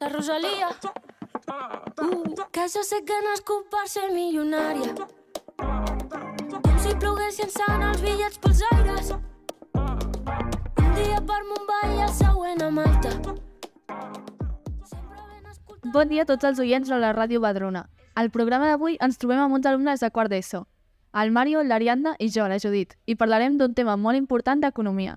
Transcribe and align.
La 0.00 0.08
Rosalía. 0.08 0.68
Uh, 2.00 2.34
que 2.52 2.68
jo 2.68 2.82
sé 2.82 3.02
que 3.04 3.16
nascut 3.26 3.68
per 3.70 3.86
ser 3.88 4.10
milionària. 4.12 4.94
Com 5.58 6.78
si 6.82 6.94
ploguessin 7.00 7.50
sant 7.50 7.82
els 7.88 8.02
bitllets 8.04 8.38
pels 8.38 8.62
aires. 8.72 9.10
Un 9.74 10.92
dia 10.98 11.22
per 11.30 11.40
Mumbai 11.48 11.96
i 11.96 12.04
el 12.06 12.14
següent 12.20 12.62
a 12.62 12.70
Malta. 12.70 13.14
Bon 15.94 16.08
dia 16.08 16.22
a 16.22 16.30
tots 16.30 16.44
els 16.44 16.62
oients 16.62 16.88
de 16.88 16.98
la 16.98 17.12
Ràdio 17.16 17.40
Badrona. 17.40 17.88
Al 18.14 18.30
programa 18.30 18.70
d'avui 18.70 18.96
ens 19.02 19.18
trobem 19.18 19.42
amb 19.42 19.58
uns 19.58 19.66
alumnes 19.66 20.00
de 20.00 20.10
quart 20.10 20.30
d'ESO, 20.30 20.64
el 21.22 21.30
Mario, 21.30 21.62
l'Ariadna 21.62 22.16
i 22.18 22.28
jo, 22.30 22.46
la 22.50 22.58
Judit, 22.58 22.96
i 23.06 23.14
parlarem 23.14 23.58
d'un 23.58 23.74
tema 23.74 23.94
molt 23.96 24.18
important 24.18 24.62
d'economia. 24.62 25.14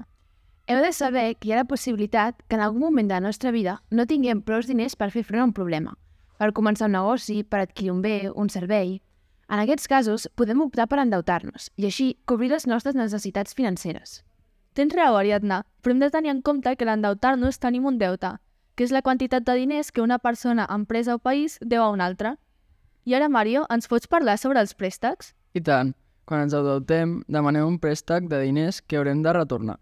Heu 0.70 0.82
de 0.84 0.92
saber 0.92 1.38
que 1.40 1.48
hi 1.48 1.52
ha 1.54 1.62
la 1.62 1.68
possibilitat 1.68 2.42
que 2.50 2.58
en 2.58 2.62
algun 2.62 2.82
moment 2.84 3.08
de 3.08 3.16
la 3.16 3.24
nostra 3.24 3.54
vida 3.56 3.78
no 3.90 4.06
tinguem 4.06 4.42
prou 4.44 4.60
diners 4.68 4.98
per 5.00 5.14
fer 5.14 5.24
front 5.24 5.40
a 5.40 5.46
un 5.48 5.54
problema, 5.56 5.94
per 6.36 6.52
començar 6.52 6.90
un 6.90 6.98
negoci, 6.98 7.38
per 7.48 7.62
adquirir 7.62 7.94
un 7.94 8.02
bé, 8.04 8.30
un 8.36 8.52
servei... 8.52 8.98
En 9.48 9.62
aquests 9.62 9.88
casos, 9.88 10.26
podem 10.36 10.60
optar 10.60 10.90
per 10.92 10.98
endeutar-nos 11.00 11.70
i 11.80 11.86
així 11.88 12.08
cobrir 12.28 12.50
les 12.52 12.66
nostres 12.68 12.98
necessitats 13.00 13.56
financeres. 13.56 14.26
Tens 14.76 14.92
raó, 14.92 15.16
Ariadna, 15.16 15.62
però 15.80 15.96
hem 15.96 16.04
de 16.04 16.12
tenir 16.12 16.34
en 16.34 16.42
compte 16.44 16.76
que 16.76 16.84
l'endeutar-nos 16.84 17.62
tenim 17.64 17.88
un 17.88 17.96
deute, 17.96 18.34
que 18.76 18.84
és 18.84 18.92
la 18.92 19.02
quantitat 19.08 19.48
de 19.48 19.56
diners 19.56 19.94
que 19.96 20.04
una 20.04 20.20
persona, 20.20 20.68
empresa 20.68 21.16
o 21.16 21.24
país 21.24 21.56
deu 21.64 21.86
a 21.86 21.90
una 21.96 22.12
altra. 22.12 22.36
I 23.08 23.16
ara, 23.16 23.32
Mario, 23.32 23.64
ens 23.72 23.88
pots 23.88 24.12
parlar 24.12 24.36
sobre 24.36 24.60
els 24.60 24.76
préstecs? 24.76 25.32
I 25.56 25.64
tant, 25.64 25.96
quan 26.28 26.44
ens 26.44 26.52
endeutem, 26.52 27.22
demanem 27.32 27.72
un 27.72 27.80
préstec 27.80 28.28
de 28.28 28.44
diners 28.44 28.84
que 28.84 29.00
haurem 29.00 29.24
de 29.24 29.32
retornar. 29.32 29.80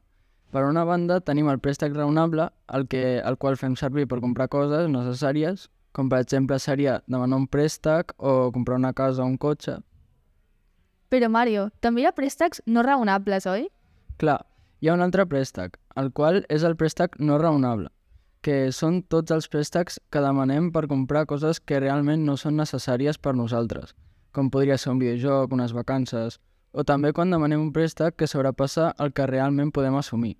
Per 0.56 0.62
una 0.64 0.86
banda, 0.88 1.18
tenim 1.20 1.50
el 1.52 1.58
préstec 1.60 1.92
raonable, 1.98 2.46
el, 2.72 2.86
que, 2.88 3.18
el 3.20 3.36
qual 3.36 3.58
fem 3.60 3.74
servir 3.76 4.06
per 4.08 4.22
comprar 4.24 4.46
coses 4.48 4.86
necessàries, 4.88 5.66
com 5.92 6.08
per 6.08 6.22
exemple 6.24 6.56
seria 6.64 6.94
demanar 7.12 7.42
un 7.42 7.48
préstec 7.52 8.14
o 8.16 8.54
comprar 8.56 8.78
una 8.80 8.94
casa 8.96 9.26
o 9.26 9.28
un 9.28 9.36
cotxe. 9.36 9.82
Però, 11.12 11.28
Mario, 11.28 11.66
també 11.84 12.06
hi 12.06 12.08
ha 12.08 12.14
préstecs 12.16 12.64
no 12.72 12.86
raonables, 12.88 13.50
oi? 13.52 13.66
Clar, 14.24 14.38
hi 14.80 14.88
ha 14.88 14.96
un 14.96 15.04
altre 15.04 15.26
préstec, 15.28 15.76
el 16.00 16.14
qual 16.16 16.46
és 16.48 16.64
el 16.64 16.78
préstec 16.80 17.20
no 17.20 17.42
raonable, 17.42 17.92
que 18.40 18.72
són 18.72 19.02
tots 19.12 19.36
els 19.36 19.52
préstecs 19.52 20.00
que 20.08 20.24
demanem 20.24 20.72
per 20.72 20.86
comprar 20.88 21.26
coses 21.28 21.60
que 21.60 21.84
realment 21.84 22.24
no 22.24 22.38
són 22.40 22.56
necessàries 22.64 23.20
per 23.20 23.36
nosaltres, 23.36 23.92
com 24.32 24.48
podria 24.48 24.80
ser 24.80 24.96
un 24.96 25.04
videojoc, 25.04 25.52
unes 25.52 25.76
vacances, 25.76 26.40
o 26.72 26.88
també 26.88 27.12
quan 27.12 27.28
demanem 27.32 27.60
un 27.60 27.76
préstec 27.76 28.16
que 28.16 28.32
sobrepassa 28.32 28.94
el 29.04 29.12
que 29.12 29.28
realment 29.28 29.76
podem 29.76 30.00
assumir. 30.00 30.38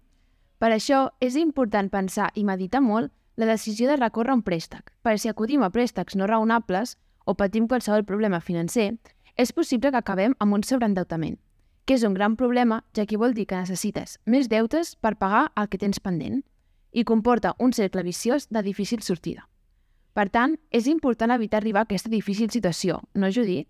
Per 0.60 0.72
això, 0.72 1.10
és 1.20 1.36
important 1.36 1.90
pensar 1.92 2.30
i 2.36 2.46
meditar 2.48 2.82
molt 2.82 3.12
la 3.36 3.46
decisió 3.50 3.90
de 3.90 3.98
recórrer 4.00 4.32
a 4.32 4.40
un 4.40 4.44
préstec, 4.44 4.94
perquè 5.04 5.26
si 5.26 5.30
acudim 5.30 5.64
a 5.64 5.70
préstecs 5.70 6.16
no 6.16 6.28
raonables 6.28 6.96
o 7.26 7.36
patim 7.36 7.68
qualsevol 7.68 8.06
problema 8.08 8.40
financer, 8.40 8.94
és 9.36 9.52
possible 9.52 9.92
que 9.92 10.00
acabem 10.00 10.36
amb 10.40 10.56
un 10.56 10.64
sobreendeutament, 10.64 11.36
que 11.86 11.98
és 11.98 12.04
un 12.08 12.14
gran 12.16 12.38
problema, 12.40 12.84
ja 12.96 13.06
que 13.06 13.18
vol 13.18 13.36
dir 13.36 13.46
que 13.50 13.60
necessites 13.60 14.18
més 14.26 14.48
deutes 14.48 14.96
per 14.96 15.18
pagar 15.20 15.50
el 15.56 15.68
que 15.68 15.82
tens 15.82 16.00
pendent 16.00 16.42
i 16.96 17.04
comporta 17.04 17.56
un 17.60 17.74
cercle 17.74 18.04
viciós 18.04 18.48
de 18.50 18.64
difícil 18.64 19.04
sortida. 19.04 19.50
Per 20.16 20.30
tant, 20.32 20.56
és 20.72 20.88
important 20.88 21.34
evitar 21.36 21.60
arribar 21.60 21.84
a 21.84 21.90
aquesta 21.90 22.10
difícil 22.10 22.50
situació, 22.50 23.02
no, 23.14 23.28
Judit? 23.28 23.68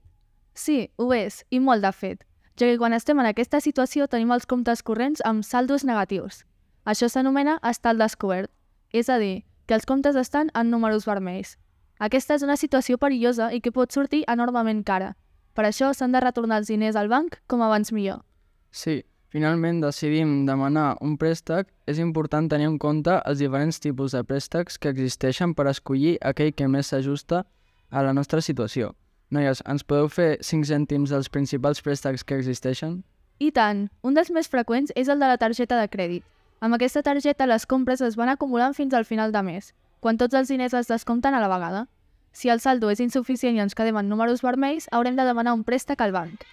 Sí, 0.53 0.91
ho 1.01 1.09
és, 1.13 1.41
i 1.49 1.59
molt 1.59 1.81
de 1.81 1.91
fet, 1.91 2.21
ja 2.55 2.69
que 2.69 2.77
quan 2.77 2.93
estem 2.93 3.19
en 3.19 3.25
aquesta 3.25 3.59
situació 3.59 4.05
tenim 4.07 4.31
els 4.31 4.45
comptes 4.45 4.85
corrents 4.85 5.25
amb 5.25 5.43
saldos 5.43 5.83
negatius. 5.83 6.45
Això 6.85 7.09
s'anomena 7.09 7.57
estar 7.65 7.95
al 7.95 7.97
descobert, 7.97 8.51
és 8.93 9.09
a 9.09 9.17
dir, 9.17 9.43
que 9.65 9.73
els 9.73 9.87
comptes 9.89 10.15
estan 10.15 10.51
en 10.53 10.69
números 10.69 11.07
vermells. 11.09 11.57
Aquesta 11.97 12.35
és 12.35 12.43
una 12.45 12.57
situació 12.61 12.99
perillosa 13.01 13.49
i 13.55 13.61
que 13.61 13.71
pot 13.73 13.91
sortir 13.91 14.23
enormement 14.29 14.83
cara. 14.85 15.15
Per 15.55 15.65
això 15.65 15.93
s'han 15.95 16.13
de 16.13 16.21
retornar 16.21 16.59
els 16.61 16.69
diners 16.69 16.95
al 16.99 17.09
banc 17.09 17.39
com 17.47 17.63
abans 17.63 17.93
millor. 17.95 18.21
Sí, 18.69 19.01
finalment 19.31 19.79
decidim 19.81 20.43
demanar 20.45 20.97
un 21.01 21.15
préstec, 21.17 21.71
és 21.87 21.97
important 22.03 22.51
tenir 22.51 22.67
en 22.67 22.77
compte 22.77 23.17
els 23.25 23.39
diferents 23.39 23.79
tipus 23.79 24.13
de 24.13 24.21
préstecs 24.23 24.77
que 24.77 24.91
existeixen 24.91 25.55
per 25.55 25.69
escollir 25.71 26.17
aquell 26.21 26.53
que 26.53 26.67
més 26.67 26.91
s'ajusta 26.91 27.45
a 27.89 28.03
la 28.03 28.13
nostra 28.13 28.43
situació. 28.43 28.93
Noies, 29.31 29.63
ens 29.65 29.83
podeu 29.83 30.11
fer 30.11 30.37
5 30.43 30.67
cèntims 30.69 31.09
dels 31.09 31.31
principals 31.33 31.81
préstecs 31.81 32.23
que 32.23 32.37
existeixen? 32.37 33.01
I 33.39 33.49
tant, 33.51 33.87
un 34.03 34.13
dels 34.13 34.29
més 34.31 34.51
freqüents 34.51 34.93
és 34.95 35.09
el 35.09 35.19
de 35.19 35.31
la 35.31 35.39
targeta 35.41 35.79
de 35.79 35.89
crèdit. 35.89 36.23
Amb 36.59 36.75
aquesta 36.75 37.03
targeta 37.03 37.47
les 37.47 37.65
compres 37.65 38.01
es 38.01 38.15
van 38.15 38.29
acumulant 38.31 38.73
fins 38.73 38.93
al 38.93 39.05
final 39.05 39.31
de 39.31 39.41
mes, 39.43 39.73
quan 39.99 40.17
tots 40.17 40.35
els 40.37 40.47
diners 40.49 40.73
es 40.73 40.87
descompten 40.87 41.35
a 41.35 41.41
la 41.43 41.49
vegada. 41.51 41.87
Si 42.31 42.49
el 42.49 42.59
saldo 42.59 42.89
és 42.91 42.99
insuficient 43.03 43.55
i 43.55 43.63
ens 43.63 43.75
quedem 43.75 43.97
en 43.99 44.09
números 44.09 44.43
vermells, 44.43 44.87
haurem 44.91 45.15
de 45.15 45.25
demanar 45.27 45.53
un 45.55 45.63
préstec 45.63 46.01
al 46.01 46.15
banc. 46.15 46.43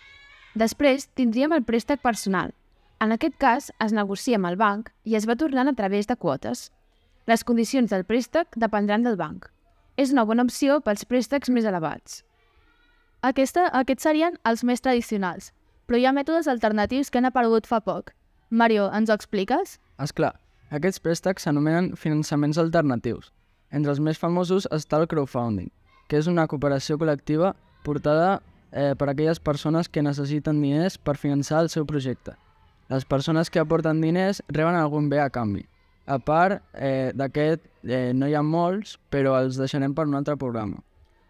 Després 0.54 1.08
tindríem 1.18 1.52
el 1.52 1.64
préstec 1.64 2.02
personal. 2.02 2.52
En 3.02 3.10
aquest 3.14 3.34
cas, 3.38 3.70
es 3.82 3.92
negocia 3.92 4.38
amb 4.38 4.46
el 4.50 4.58
banc 4.60 4.92
i 5.04 5.16
es 5.18 5.26
va 5.26 5.38
tornant 5.38 5.70
a 5.70 5.74
través 5.78 6.06
de 6.06 6.16
quotes. 6.16 6.70
Les 7.26 7.42
condicions 7.44 7.90
del 7.90 8.04
préstec 8.04 8.54
dependran 8.56 9.02
del 9.02 9.16
banc. 9.16 9.48
És 9.96 10.12
una 10.12 10.24
bona 10.24 10.44
opció 10.46 10.80
pels 10.80 11.04
préstecs 11.04 11.50
més 11.50 11.66
elevats. 11.66 12.22
Aquesta, 13.22 13.68
aquests 13.70 14.06
serien 14.06 14.38
els 14.48 14.64
més 14.66 14.82
tradicionals, 14.82 15.52
però 15.86 15.98
hi 15.98 16.06
ha 16.06 16.14
mètodes 16.14 16.48
alternatius 16.50 17.10
que 17.10 17.18
han 17.18 17.28
aparegut 17.30 17.66
fa 17.70 17.80
poc. 17.80 18.10
Mario, 18.50 18.88
ens 18.92 19.10
ho 19.10 19.14
expliques? 19.14 19.78
És 20.02 20.10
clar, 20.10 20.32
aquests 20.74 21.02
préstecs 21.04 21.46
s'anomenen 21.46 21.92
finançaments 22.00 22.58
alternatius. 22.58 23.30
Entre 23.70 23.92
els 23.92 24.00
més 24.02 24.18
famosos 24.18 24.66
està 24.74 24.98
el 25.00 25.08
crowdfunding, 25.08 25.70
que 26.08 26.18
és 26.18 26.28
una 26.30 26.48
cooperació 26.50 26.98
col·lectiva 27.00 27.52
portada 27.86 28.40
eh, 28.72 28.94
per 28.98 29.08
aquelles 29.10 29.40
persones 29.40 29.88
que 29.88 30.02
necessiten 30.02 30.60
diners 30.62 30.98
per 30.98 31.18
finançar 31.20 31.62
el 31.62 31.70
seu 31.72 31.86
projecte. 31.86 32.34
Les 32.90 33.06
persones 33.08 33.48
que 33.48 33.62
aporten 33.62 34.02
diners 34.02 34.42
reben 34.48 34.76
algun 34.76 35.08
bé 35.12 35.22
a 35.22 35.30
canvi. 35.30 35.64
A 36.06 36.18
part 36.18 36.60
eh, 36.74 37.12
d'aquest, 37.14 37.62
eh, 37.86 38.10
no 38.12 38.26
hi 38.28 38.34
ha 38.34 38.42
molts, 38.42 38.98
però 39.08 39.38
els 39.38 39.60
deixarem 39.60 39.94
per 39.94 40.08
un 40.10 40.18
altre 40.18 40.36
programa. 40.36 40.82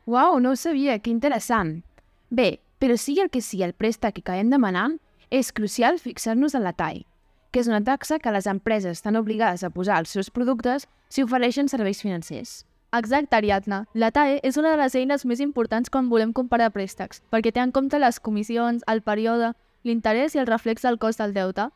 Uau, 0.09 0.41
no 0.41 0.55
ho 0.55 0.59
sabia, 0.59 0.99
que 0.99 1.13
interessant. 1.13 1.83
Bé, 2.31 2.57
però 2.83 2.97
sigui 2.99 3.23
el 3.23 3.31
que 3.31 3.45
sigui 3.45 3.69
el 3.69 3.77
préstec 3.77 4.17
que 4.17 4.25
acabem 4.25 4.51
demanant, 4.51 4.97
és 5.31 5.53
crucial 5.53 6.01
fixar-nos 6.03 6.57
en 6.57 6.65
la 6.67 6.75
TAI, 6.77 7.05
que 7.53 7.61
és 7.61 7.69
una 7.69 7.83
taxa 7.85 8.19
que 8.19 8.33
les 8.33 8.49
empreses 8.49 8.99
estan 8.99 9.17
obligades 9.21 9.63
a 9.63 9.71
posar 9.71 9.99
als 10.01 10.11
seus 10.17 10.31
productes 10.33 10.89
si 11.13 11.23
ofereixen 11.23 11.69
serveis 11.69 12.01
financers. 12.01 12.65
Exacte, 12.97 13.37
Ariadna. 13.37 13.85
La 13.95 14.11
TAE 14.11 14.41
és 14.45 14.57
una 14.61 14.73
de 14.73 14.81
les 14.81 14.95
eines 14.97 15.25
més 15.25 15.41
importants 15.41 15.93
quan 15.93 16.09
volem 16.09 16.33
comparar 16.33 16.73
préstecs, 16.73 17.23
perquè 17.33 17.53
té 17.53 17.61
en 17.61 17.73
compte 17.73 18.01
les 18.01 18.19
comissions, 18.21 18.85
el 18.89 19.01
període, 19.01 19.53
l'interès 19.85 20.35
i 20.35 20.41
el 20.43 20.49
reflex 20.49 20.85
del 20.85 20.99
cost 21.01 21.21
del 21.21 21.33
deute. 21.37 21.69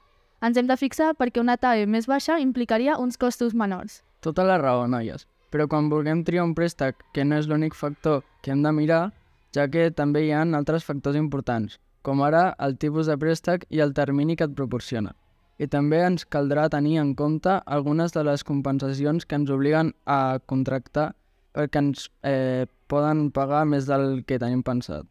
Ens 0.45 0.57
hem 0.57 0.69
de 0.69 0.77
fixar 0.77 1.15
perquè 1.17 1.41
una 1.41 1.57
TAE 1.57 1.87
més 1.87 2.09
baixa 2.09 2.41
implicaria 2.41 2.99
uns 3.01 3.17
costos 3.17 3.55
menors. 3.55 4.03
Tota 4.21 4.45
la 4.45 4.59
raó, 4.61 4.87
noies. 4.89 5.29
Però 5.53 5.69
quan 5.69 5.89
vulguem 5.93 6.25
triar 6.25 6.45
un 6.45 6.55
préstec, 6.57 7.01
que 7.13 7.25
no 7.25 7.37
és 7.37 7.49
l'únic 7.49 7.77
factor 7.77 8.25
que 8.43 8.53
hem 8.53 8.65
de 8.65 8.73
mirar, 8.73 9.13
ja 9.57 9.69
que 9.73 9.91
també 9.91 10.27
hi 10.27 10.33
ha 10.33 10.45
altres 10.45 10.85
factors 10.85 11.17
importants, 11.17 11.79
com 12.03 12.21
ara 12.21 12.51
el 12.61 12.77
tipus 12.77 13.09
de 13.09 13.17
préstec 13.17 13.65
i 13.71 13.81
el 13.81 13.95
termini 13.95 14.37
que 14.37 14.45
et 14.45 14.57
proporciona. 14.57 15.15
I 15.59 15.67
també 15.73 16.03
ens 16.05 16.27
caldrà 16.29 16.69
tenir 16.69 16.99
en 17.01 17.15
compte 17.17 17.61
algunes 17.65 18.13
de 18.13 18.25
les 18.29 18.45
compensacions 18.45 19.25
que 19.25 19.39
ens 19.39 19.51
obliguen 19.51 19.95
a 20.05 20.39
contractar 20.45 21.15
perquè 21.57 21.81
ens 21.81 22.11
eh, 22.23 22.67
poden 22.87 23.31
pagar 23.33 23.65
més 23.65 23.87
del 23.89 24.23
que 24.29 24.39
tenim 24.39 24.63
pensat. 24.63 25.07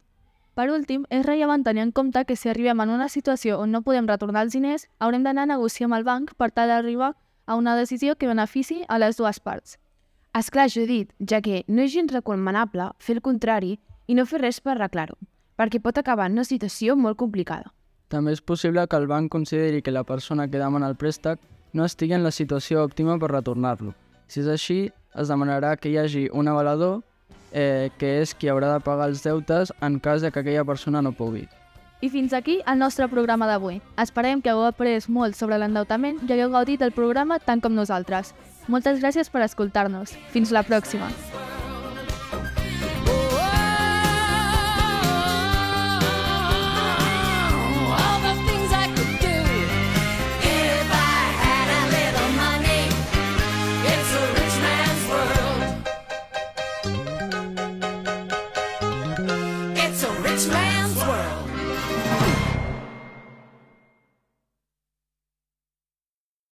Per 0.56 0.70
últim, 0.72 1.04
és 1.12 1.26
rellevant 1.26 1.66
tenir 1.66 1.84
en 1.84 1.92
compte 1.92 2.22
que 2.24 2.38
si 2.40 2.48
arribem 2.48 2.80
en 2.80 2.94
una 2.94 3.10
situació 3.12 3.58
on 3.60 3.74
no 3.76 3.82
podem 3.84 4.08
retornar 4.08 4.46
els 4.46 4.54
diners, 4.56 4.86
haurem 5.04 5.26
d'anar 5.26 5.44
a 5.44 5.52
negociar 5.58 5.90
amb 5.90 5.98
el 5.98 6.06
banc 6.08 6.32
per 6.40 6.52
tal 6.56 6.72
d'arribar 6.72 7.12
a 7.46 7.58
una 7.60 7.76
decisió 7.76 8.16
que 8.16 8.30
benefici 8.30 8.86
a 8.88 9.00
les 9.02 9.18
dues 9.20 9.42
parts. 9.44 9.76
És 10.36 10.48
clar, 10.52 10.70
Judit, 10.72 11.12
ja 11.20 11.42
que 11.42 11.64
no 11.68 11.84
és 11.84 11.92
gens 11.92 12.14
recomanable 12.14 12.88
fer 13.00 13.18
el 13.18 13.24
contrari 13.26 13.80
i 14.08 14.16
no 14.16 14.26
fer 14.30 14.40
res 14.46 14.62
per 14.64 14.78
arreglar-ho, 14.78 15.18
perquè 15.60 15.82
pot 15.84 15.98
acabar 15.98 16.30
en 16.30 16.40
una 16.40 16.48
situació 16.48 16.96
molt 16.96 17.20
complicada. 17.20 17.75
També 18.08 18.34
és 18.36 18.42
possible 18.42 18.86
que 18.88 18.98
el 18.98 19.08
banc 19.08 19.32
consideri 19.32 19.82
que 19.82 19.92
la 19.92 20.04
persona 20.04 20.48
que 20.48 20.62
demana 20.62 20.88
el 20.88 20.96
préstec 20.96 21.40
no 21.74 21.86
estigui 21.86 22.14
en 22.14 22.24
la 22.24 22.32
situació 22.32 22.84
òptima 22.86 23.18
per 23.20 23.32
retornar-lo. 23.32 23.94
Si 24.28 24.42
és 24.42 24.48
així, 24.48 24.80
es 25.16 25.30
demanarà 25.32 25.76
que 25.78 25.90
hi 25.90 25.98
hagi 25.98 26.26
un 26.32 26.48
avalador, 26.48 27.02
eh, 27.52 27.90
que 27.98 28.22
és 28.22 28.34
qui 28.36 28.50
haurà 28.52 28.74
de 28.74 28.82
pagar 28.84 29.10
els 29.10 29.24
deutes 29.24 29.74
en 29.82 30.00
cas 30.00 30.22
de 30.22 30.32
que 30.32 30.42
aquella 30.44 30.66
persona 30.66 31.02
no 31.02 31.14
pugui. 31.14 31.48
I 32.02 32.10
fins 32.10 32.34
aquí 32.34 32.60
el 32.68 32.78
nostre 32.78 33.08
programa 33.08 33.48
d'avui. 33.48 33.80
Esperem 33.98 34.42
que 34.42 34.52
heu 34.52 34.66
après 34.68 35.08
molt 35.10 35.40
sobre 35.40 35.58
l'endeutament 35.58 36.20
i 36.22 36.34
hagueu 36.36 36.52
gaudit 36.52 36.84
del 36.84 36.94
programa 36.94 37.40
tant 37.40 37.64
com 37.64 37.74
nosaltres. 37.74 38.36
Moltes 38.68 39.02
gràcies 39.02 39.32
per 39.32 39.46
escoltar-nos. 39.48 40.14
Fins 40.36 40.52
la 40.52 40.66
pròxima. 40.68 41.10